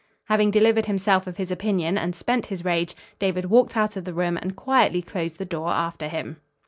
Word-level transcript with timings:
Having 0.29 0.49
delivered 0.49 0.87
himself 0.87 1.27
of 1.27 1.37
his 1.37 1.51
opinion, 1.51 1.95
and 1.95 2.15
spent 2.15 2.47
his 2.47 2.65
rage, 2.65 2.95
David 3.19 3.51
walked 3.51 3.77
out 3.77 3.95
of 3.95 4.03
the 4.03 4.15
room 4.15 4.35
and 4.35 4.55
quietly 4.55 5.03
closed 5.03 5.37
the 5.37 5.45
door 5.45 5.69
after 5.69 6.07
him. 6.07 6.37